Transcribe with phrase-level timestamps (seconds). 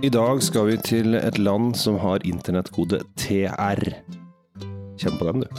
[0.00, 3.82] I dag skal vi til et land som har internettkode TR.
[4.96, 5.58] Kjenn på den, du.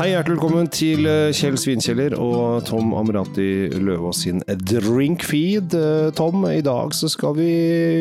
[0.00, 5.76] Hei, hjertelig velkommen til eh, Kjell Svinkjeller og Tom Amrati Løvaas sin drinkfeed.
[5.76, 7.50] Eh, Tom, i dag så skal vi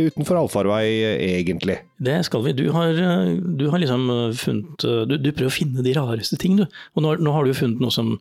[0.07, 0.85] utenfor allfarvei,
[1.33, 1.81] egentlig.
[1.99, 2.55] Det skal vi.
[2.55, 4.07] Du har, eh, du har liksom
[4.39, 6.63] funnet du, du, prøver å finne de rareste ting, du.
[6.95, 8.15] Og nå, nå har du jo funnet noe som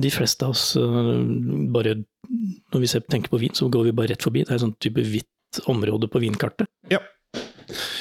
[0.00, 4.22] de fleste av oss bare Når vi tenker på vin, så går vi bare rett
[4.22, 4.44] forbi.
[4.44, 6.70] Det er en sånn type hvitt område på vinkartet.
[6.92, 7.00] Ja.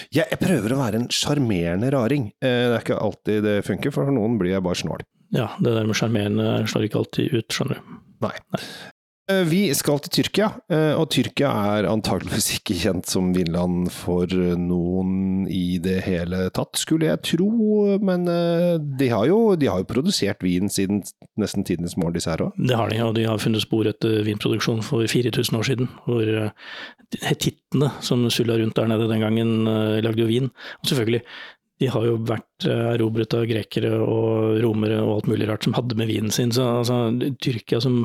[0.10, 2.30] Jeg, jeg prøver å være en sjarmerende raring.
[2.42, 5.06] Eh, det er ikke alltid det funker, for noen blir jeg bare snål.
[5.36, 7.98] Ja, det der med sjarmerende slår ikke alltid ut, skjønner du.
[8.26, 8.34] Nei.
[8.56, 8.62] Nei.
[9.30, 14.26] Eh, vi skal til Tyrkia, eh, og Tyrkia er antageligvis ikke kjent som vinland for
[14.58, 17.50] noen i det hele tatt, skulle jeg tro.
[18.02, 18.26] Men
[19.00, 21.04] de har jo, de har jo produsert vin siden
[21.40, 22.58] nesten tidenes morgen, disse her òg.
[22.58, 25.94] Det har de, og de har funnet spor etter vinproduksjon for 4000 år siden.
[26.08, 26.34] Hvor
[27.26, 29.54] hetittene som sulla rundt der nede den gangen,
[30.04, 30.50] lagde jo vin.
[30.82, 31.22] Og selvfølgelig,
[31.80, 35.96] de har jo vært erobret av grekere og romere og alt mulig rart som hadde
[36.00, 36.52] med vinen sin.
[36.56, 37.06] Så altså,
[37.40, 38.04] Tyrkia som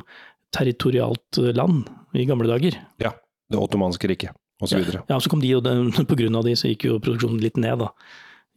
[0.54, 2.78] territorialt land i gamle dager.
[3.02, 3.14] Ja.
[3.50, 4.80] Det ottomanske riket, osv.
[4.88, 7.42] Ja, ja, så kom de, og den, på grunn av de så gikk jo produksjonen
[7.42, 7.92] litt ned, da.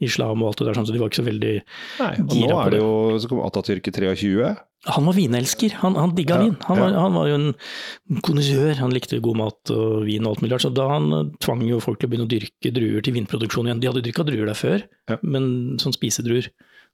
[0.04, 1.54] Islam og alt det der, sånn, så de var ikke så veldig
[1.98, 4.52] Nei, og nå er det jo, så kom Atatürk i 23.
[4.94, 6.58] Han var vinelsker, han, han digga ja, vin.
[6.68, 10.44] Han var, han var, jo en kondisør, han likte god mat og vin og alt
[10.44, 10.68] mulig rart.
[10.68, 13.72] Så da han eh, tvang jo folk til å begynne å dyrke druer til vinproduksjon
[13.72, 13.82] igjen.
[13.82, 15.18] De hadde dyrka druer der før, ja.
[15.26, 15.50] men
[15.82, 16.52] sånn spisedruer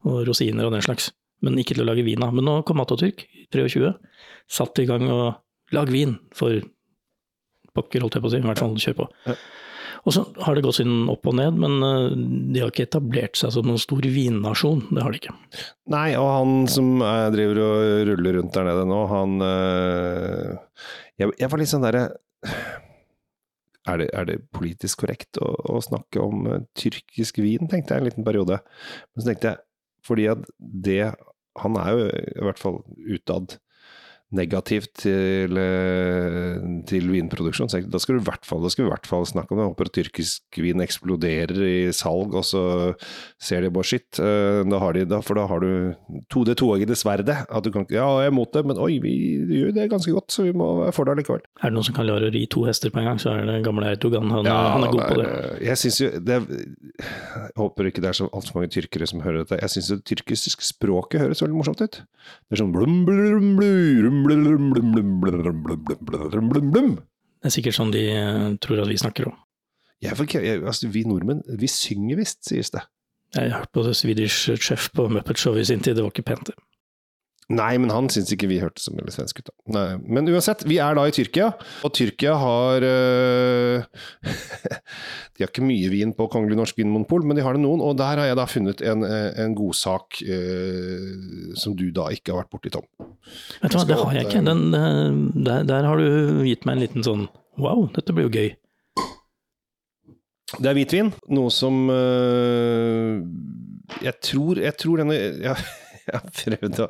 [0.07, 1.11] og rosiner og den slags.
[1.43, 2.35] Men ikke til å lage vin av.
[2.35, 3.91] Men nå kom Atatürk, 23,
[4.51, 6.61] satt i gang og lag vin for
[7.73, 8.39] pokker, holdt jeg på å si.
[8.41, 9.09] I hvert fall kjør på.
[10.03, 12.15] Og så har det gått sin opp og ned, men eh,
[12.51, 14.83] de har ikke etablert seg som noen stor vinnasjon.
[14.91, 15.35] Det har de ikke.
[15.93, 16.97] Nei, og han som
[17.33, 20.81] driver og ruller rundt der nede nå, han øh,
[21.21, 22.07] jeg, jeg, var litt sånn derre
[23.83, 26.47] er det, er det, politisk korrekt å, å snakke om
[26.79, 28.59] tyrkisk vin, tenkte jeg en liten periode.
[29.13, 29.63] Men så tenkte jeg,
[30.03, 31.13] fordi at det
[31.61, 32.81] Han er jo i hvert fall
[33.13, 33.57] utad
[34.35, 36.57] negativt til, eh,
[36.89, 37.69] til vinproduksjon.
[37.71, 39.65] Så da skal, du fall, da skal vi i hvert fall snakke om det.
[39.65, 42.63] Jeg håper at tyrkisk vin eksploderer i salg, og så
[43.41, 44.19] ser de bare shit.
[44.19, 45.95] Eh, da har de, da, for da har du
[46.33, 47.45] to, det toeggede sverdet.
[47.49, 49.13] At du kan Ja, jeg er mot det, men oi, vi
[49.59, 51.43] gjør det ganske godt, så vi må være for det likevel.
[51.61, 53.45] Er det noen som kan klare å ri to hester på en gang, så er
[53.49, 54.31] det gamle Erdogan.
[54.33, 55.27] Han, ja, han er god på det.
[55.67, 59.43] Jeg syns jo det Jeg håper ikke det er så altfor mange tyrkere som hører
[59.43, 59.59] dette.
[59.61, 61.99] Jeg syns det tyrkiske språket høres veldig morsomt ut.
[62.01, 64.22] Det er sånn blum, blum, blum,
[67.43, 68.03] det er sikkert sånn de
[68.63, 69.39] tror at vi snakker òg.
[70.03, 72.85] Altså, vi nordmenn, vi synger visst, sies det.
[73.35, 76.27] Jeg har hørt på Swedish Chef på Muppet Show i sin tid, det var ikke
[76.27, 76.53] pent.
[77.51, 79.49] Nei, men han syns ikke vi hørtes som veldig svensk ut.
[79.67, 79.83] da.
[79.99, 81.49] Men uansett, vi er da i Tyrkia,
[81.83, 83.83] og Tyrkia har øh,
[85.33, 87.97] De har ikke mye vin på Kongelig norsk vinmonopol, men de har det noen, og
[87.99, 92.53] der har jeg da funnet en, en godsak øh, som du da ikke har vært
[92.53, 92.87] borti, Tom.
[93.59, 94.43] Vet du hva, det har jeg ikke.
[94.47, 94.65] Den,
[95.43, 97.27] der, der har du gitt meg en liten sånn
[97.59, 98.53] wow, dette blir jo gøy.
[100.53, 103.23] Det er hvitvin, noe som øh,
[104.05, 105.55] jeg tror, jeg tror denne ja,
[106.09, 106.89] jeg har prøvd å,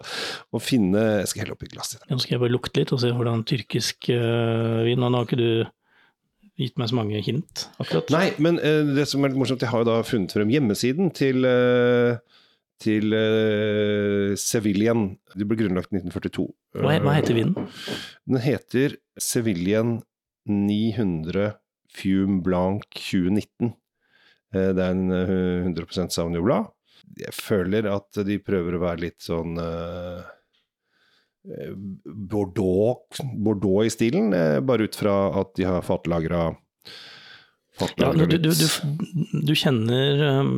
[0.54, 2.04] å, finne Jeg skal helle oppi glasset.
[2.10, 5.40] Nå skal jeg bare lukte litt og se hvordan tyrkisk uh, vin Nå har ikke
[5.40, 5.50] du
[6.60, 8.12] gitt meg så mange hint, akkurat.
[8.14, 11.10] Nei, men uh, det som er litt morsomt, jeg har jo da funnet frem hjemmesiden
[11.18, 12.18] til uh,
[12.84, 15.14] til uh, Sevillian.
[15.34, 16.48] De ble grunnlagt i 1942.
[16.82, 17.70] Hva, hva heter vinen?
[18.30, 20.02] Den heter Sevillian
[20.50, 21.54] 900
[21.94, 23.74] Fume Blanc 2019.
[24.54, 26.68] Det er en 100% Sauvignon Blad
[27.20, 30.24] jeg føler at de prøver å være litt sånn uh,
[32.04, 36.48] Bordeaux, Bordeaux, i stilen, uh, bare ut fra at de har fatlagra
[37.98, 38.68] ja, du, du, du,
[39.50, 40.52] du, kjenner um,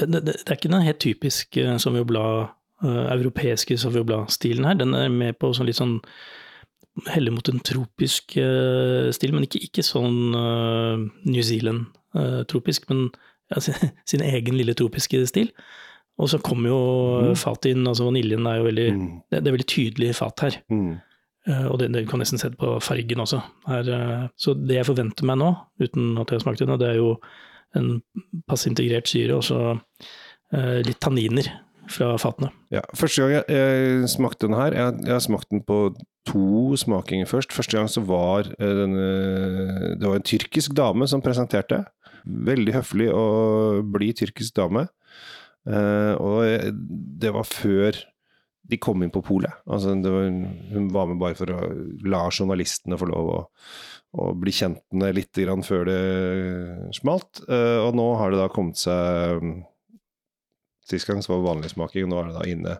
[0.00, 2.48] det, det, det, er ikke den helt typiske Sauvignon
[2.82, 4.74] europeiske Sauvignon-stilen her.
[4.80, 6.00] Den er med på sånn litt sånn
[7.06, 13.06] heller mot en tropisk stil, men ikke, ikke sånn New Zealand-tropisk, men
[13.52, 13.62] ja,
[14.10, 15.52] sin egen lille tropiske stil.
[16.20, 16.82] Og så kommer jo
[17.30, 17.38] mm.
[17.40, 19.08] fatet inn, altså vaniljen er jo veldig mm.
[19.32, 20.58] det, det, er veldig tydelig fat her.
[20.72, 20.92] Mm.
[21.48, 23.40] Uh, og det, det, kan nesten se på fargen også.
[23.66, 25.50] Her, uh, så det jeg forventer meg nå,
[25.82, 27.16] uten at jeg har smakt den, det er jo
[27.78, 27.96] en
[28.46, 31.48] passe integrert syre og så uh, litt tanniner
[31.90, 32.52] fra fatene.
[32.70, 35.80] Ja, Første gang jeg, jeg smakte den her, jeg, jeg, har smakt den på
[36.28, 37.56] to smakinger først.
[37.56, 41.82] Første gang så var denne Det var en tyrkisk dame som presenterte.
[42.24, 44.86] Veldig høflig og blid tyrkisk dame.
[45.68, 46.74] Uh, og
[47.22, 47.98] det var før
[48.70, 49.52] de kom inn på polet.
[49.66, 51.58] Altså, hun var med bare for å
[52.06, 53.40] la journalistene få lov å,
[54.22, 56.00] å bli kjent med litt før det
[56.98, 57.42] smalt.
[57.48, 59.62] Uh, og nå har det da kommet seg
[60.82, 62.72] Sist gang så var det smaking, nå er det da inne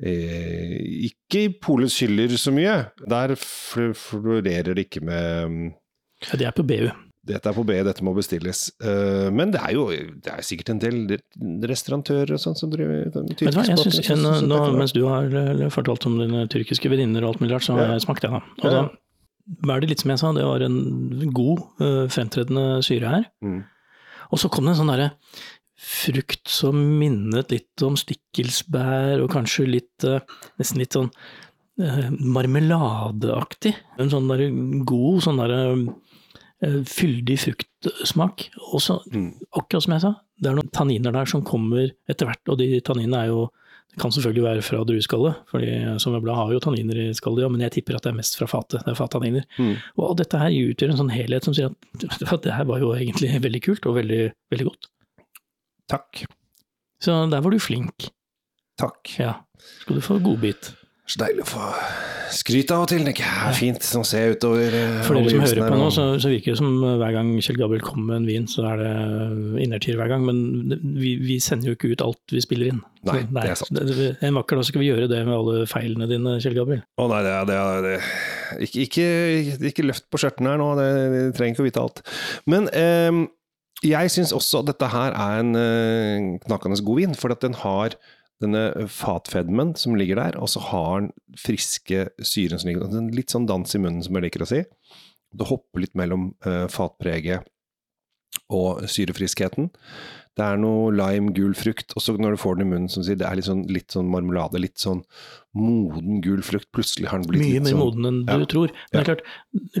[0.00, 0.78] eh,
[1.10, 2.78] Ikke i polets hyller så mye.
[3.04, 5.74] Der florerer det ikke med
[6.24, 6.88] Ja, de er på BU.
[7.28, 8.68] Dette er på B, dette må bestilles.
[8.80, 11.18] Uh, men det er jo det er sikkert en del
[11.68, 13.72] restaurantører og sånn som driver tyrkisk mat.
[13.72, 15.28] jeg synes, jeg, nå, nå, Mens du har
[15.74, 18.40] fortalt om dine tyrkiske venninner og alt mulig rart, så har jeg smakt det, da.
[18.62, 18.86] Og da
[19.64, 20.80] var det litt som jeg sa, det var en
[21.36, 23.28] god, uh, fremtredende syre her.
[23.44, 23.60] Mm.
[24.32, 25.12] Og så kom det en sånn derre
[25.78, 30.18] frukt som minnet litt om stikkelsbær, og kanskje litt uh,
[30.60, 31.12] Nesten litt sånn
[31.78, 33.70] marmeladeaktig.
[34.02, 34.48] En sånn derre
[34.82, 35.84] god sånn derre Eh,
[36.60, 38.48] fyldig fruktsmak.
[38.74, 39.30] Også, mm.
[39.60, 42.44] akkurat som jeg sa, det er noen tanniner der som kommer etter hvert.
[42.50, 43.48] Og de tanninene er jo
[43.88, 45.64] det kan selvfølgelig være fra drueskallet, for
[46.02, 48.46] sommerblad har jo tanniner i skallet, ja, men jeg tipper at det er mest fra
[48.50, 48.82] fatet.
[48.84, 49.46] Det er fattanniner.
[49.56, 49.78] Mm.
[49.96, 52.92] Og dette her utgjør en sånn helhet som sier at, at det her var jo
[52.92, 54.20] egentlig veldig kult og veldig,
[54.52, 54.90] veldig godt.
[55.88, 56.22] Takk.
[57.00, 58.10] Så der var du flink.
[58.78, 59.14] Takk.
[59.16, 59.38] Ja.
[59.80, 60.70] Skal du få godbit.
[61.08, 61.66] Så deilig å få
[62.36, 63.80] skryt av og til, Det er Fint.
[63.96, 66.74] å ser utover eh, For dere som hører på nå, så, så, virker det som
[66.84, 68.90] eh, hver gang Kjell Gabriel kommer med en vin, så er det
[69.64, 70.26] innertier hver gang.
[70.28, 70.42] Men
[70.98, 72.82] vi, vi, sender jo ikke ut alt vi spiller inn.
[73.08, 73.80] Nei, nei det er sant.
[73.80, 76.84] En vakker dag skal vi gjøre det med alle feilene dine, Kjell Gabriel.
[77.00, 79.08] Å nei, det er, det er, det ikke, ikke,
[79.72, 82.04] ikke, løft på skjørtene her nå, det, de trenger ikke å vite alt.
[82.52, 83.24] Men eh,
[83.88, 87.56] jeg syns også at dette her er en eh, knakende god vin, for at den
[87.64, 87.96] har
[88.42, 93.10] denne fatfedmen som ligger der, og så har den friske syren som ligger der.
[93.14, 94.62] Litt sånn dans i munnen, som jeg liker å si.
[95.34, 97.46] Det hopper litt mellom uh, fatpreget
[98.54, 99.68] og syrefriskheten.
[100.38, 103.02] Det er noe lime, gul frukt, og så når du får den i munnen, som
[103.02, 105.00] sier, det er litt sånn, litt sånn, marmelade, litt sånn
[105.58, 106.68] moden gul frukt.
[106.74, 108.70] Plutselig har den blitt Mye litt mer sånn moden enn du tror.
[108.70, 109.24] Men det er klart,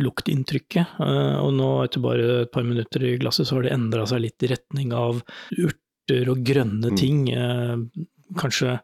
[0.02, 4.08] luktinntrykket, uh, og nå etter bare et par minutter i glasset, så har det endra
[4.10, 5.22] seg litt i retning av
[5.54, 6.98] urter og grønne mm.
[6.98, 7.22] ting.
[7.30, 8.78] Uh, kanskje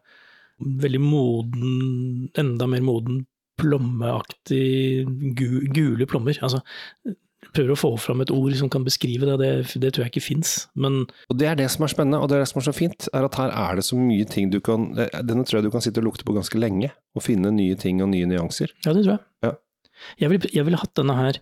[0.59, 3.25] veldig moden, enda mer moden
[3.59, 5.05] plommeaktig
[5.35, 6.37] gule plommer.
[6.43, 6.61] Altså,
[7.55, 10.25] prøver å få fram et ord som kan beskrive det, det, det tror jeg ikke
[10.27, 10.55] fins,
[11.31, 13.07] Og det er det som er spennende, og det er det som er så fint,
[13.15, 15.83] er at her er det så mye ting du kan Denne tror jeg du kan
[15.83, 18.73] sitte og lukte på ganske lenge, og finne nye ting og nye nyanser.
[18.85, 19.23] Ja, det tror jeg.
[19.45, 19.53] Ja.
[20.19, 21.39] Jeg ville vil hatt denne her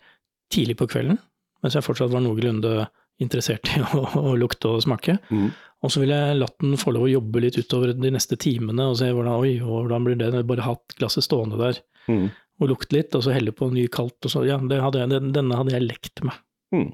[0.54, 1.18] tidlig på kvelden,
[1.64, 2.88] mens jeg fortsatt var noenlunde
[3.22, 5.18] interessert i å, å lukte og smake.
[5.30, 5.50] Mm.
[5.84, 8.86] Og så ville jeg latt den få lov å jobbe litt utover de neste timene
[8.88, 10.46] og se hvordan, oi, hvordan blir det.
[10.48, 12.28] Bare hatt glasset stående der mm.
[12.64, 14.22] og lukte litt, og så helle på ny kaldt.
[14.24, 16.36] og så, ja, hadde jeg, Denne hadde jeg lekt med.
[16.76, 16.90] Mm.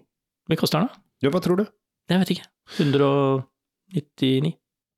[0.50, 1.04] Hvor koster den, da?
[1.20, 1.66] Ja, hva tror du?
[2.10, 2.48] Jeg vet ikke.
[2.80, 4.54] 199?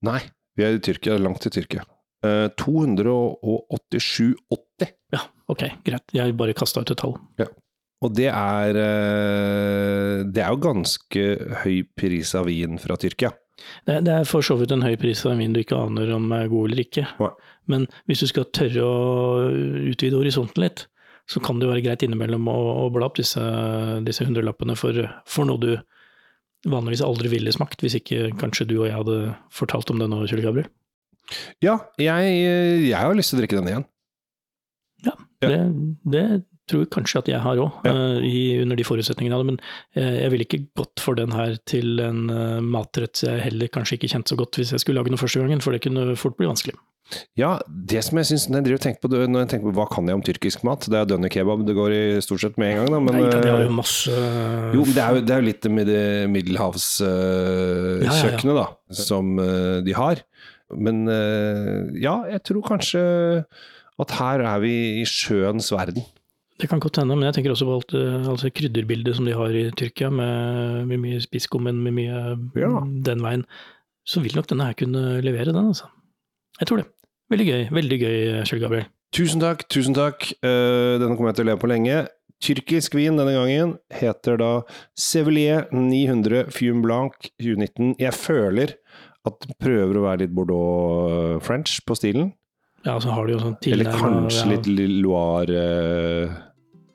[0.07, 0.21] Nei,
[0.57, 1.83] vi er i Tyrkia, langt til Tyrkia.
[2.21, 4.91] Uh, 287,80.
[5.11, 5.21] Ja,
[5.51, 6.07] ok, greit.
[6.15, 7.15] Jeg bare kasta ut et tall.
[7.41, 7.47] Ja.
[8.01, 11.25] Og det er, uh, det er jo ganske
[11.63, 13.33] høy pris av vin fra Tyrkia.
[13.85, 16.09] Det, det, er for så vidt en høy pris av en vin du ikke aner
[16.15, 17.05] om er god eller ikke.
[17.21, 17.29] Ja.
[17.69, 18.95] Men hvis du skal tørre å
[19.91, 20.87] utvide horisonten litt,
[21.29, 23.41] så kan det jo være greit innimellom å, å bla opp disse,
[24.05, 24.97] disse hundrelappene for,
[25.29, 25.71] for, noe du
[26.71, 29.17] vanligvis aldri ville smakt, hvis ikke kanskje du og jeg hadde
[29.53, 30.69] fortalt om det nå, Kjell Gabriel.
[31.63, 32.33] Ja, jeg,
[32.89, 33.87] jeg har lyst til å drikke den igjen.
[35.05, 35.47] Ja, ja.
[35.47, 35.59] Det,
[36.13, 36.25] det,
[36.71, 37.93] tror kanskje at jeg har òg, ja.
[37.93, 39.41] uh, under de forutsetningene.
[39.51, 39.59] Men
[39.97, 43.95] uh, jeg ville ikke gått for den her til en uh, matrett jeg heller kanskje
[43.99, 46.37] ikke kjente så godt hvis jeg skulle lage noe første gangen, for det kunne fort
[46.39, 46.77] bli vanskelig.
[47.35, 50.07] Ja, det som jeg syns når, jeg tenker på, når, jeg tenker på hva kan
[50.07, 52.77] jeg om tyrkisk mat, det er dønner kebab det går i stort sett med en
[52.79, 52.99] gang, da.
[53.03, 54.13] Men, Nei, det er jo masse
[54.77, 58.55] Jo, det er jo, det er jo litt med det middelhavskjøkkenet, ja, ja.
[58.61, 58.67] da,
[59.01, 59.25] som
[59.83, 60.23] de har.
[60.71, 61.03] Men
[61.99, 63.03] ja, jeg tror kanskje
[64.01, 66.05] at her er vi i sjøens verden.
[66.61, 69.33] Det kan godt hende, men jeg tenker også på alt eh, altså krydderbildet som de
[69.33, 72.71] har i Tyrkia, med, med mye spisskummen, med mye ja.
[73.07, 73.45] den veien.
[74.05, 75.89] Så vil nok denne her kunne levere den, altså.
[76.59, 76.89] Jeg tror det.
[77.31, 77.61] Veldig gøy.
[77.73, 78.89] Veldig gøy, Kjell Gabriel.
[79.15, 80.27] Tusen takk, tusen takk.
[80.43, 81.95] Uh, denne kommer jeg til å leve på lenge.
[82.41, 84.51] Tyrkisk vin denne gangen heter da
[84.97, 87.95] Sevelier 900 Fume Blanc 2019.
[88.01, 88.75] Jeg føler
[89.27, 92.31] at den prøver å være litt Bordeaux-French på stilen.
[92.85, 94.53] Ja, så har de jo sånn tilnærmet Eller kanskje ja.
[94.55, 94.69] litt
[95.03, 95.65] Loire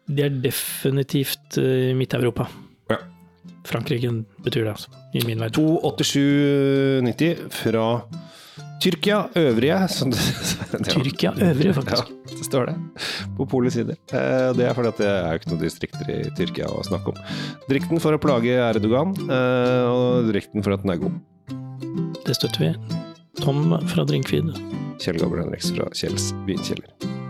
[0.06, 2.46] de er definitivt uh, Midt-Europa.
[2.90, 3.00] Ja.
[3.66, 4.12] Frankrike
[4.44, 4.88] betyr det, altså.
[5.14, 5.56] I min verden.
[5.82, 7.86] 287,90 fra
[8.82, 9.78] Tyrkia øvrige.
[10.92, 12.02] Tyrkia øvrige, faktisk.
[12.08, 12.76] Ja, det står det
[13.36, 13.96] på Polets sider.
[14.12, 17.20] Eh, det er fordi at det er ikke noen distrikter i Tyrkia å snakke om.
[17.70, 21.20] Drikten for å plage Erdogan, eh, og drikten for at den er god.
[22.26, 22.72] Det støtter vi.
[23.42, 24.54] Tom fra Drinkfeed.
[25.02, 27.24] Kjell Gabriel Henriks fra Kjells vinkjeller.